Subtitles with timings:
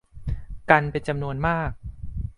[0.69, 1.71] กันเป็นจำนวนมาก